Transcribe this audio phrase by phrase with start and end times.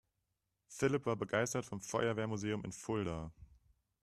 [0.67, 3.31] Philipp war begeistert vom Feuerwehrmuseum in Fulda.